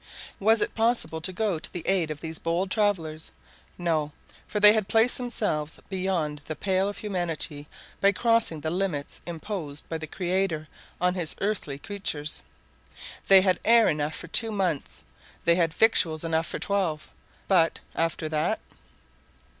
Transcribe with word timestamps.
Was 0.39 0.61
it 0.61 0.73
possible 0.73 1.21
to 1.21 1.31
go 1.31 1.59
to 1.59 1.71
the 1.71 1.85
aid 1.87 2.09
of 2.09 2.21
these 2.21 2.39
bold 2.39 2.71
travelers? 2.71 3.29
No! 3.77 4.13
for 4.47 4.59
they 4.59 4.73
had 4.73 4.87
placed 4.87 5.15
themselves 5.19 5.79
beyond 5.89 6.41
the 6.45 6.55
pale 6.55 6.89
of 6.89 6.97
humanity, 6.97 7.67
by 8.01 8.11
crossing 8.11 8.61
the 8.61 8.71
limits 8.71 9.21
imposed 9.27 9.87
by 9.89 9.99
the 9.99 10.07
Creator 10.07 10.67
on 10.99 11.13
his 11.13 11.35
earthly 11.39 11.77
creatures. 11.77 12.41
They 13.27 13.41
had 13.41 13.59
air 13.63 13.87
enough 13.87 14.15
for 14.15 14.27
two 14.27 14.51
months; 14.51 15.03
they 15.45 15.53
had 15.53 15.71
victuals 15.71 16.23
enough 16.23 16.47
for 16.47 16.57
_twelve;—but 16.57 17.79
after 17.93 18.27
that? 18.27 18.59